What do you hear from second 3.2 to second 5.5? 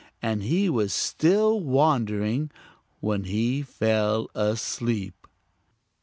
he fell asleep.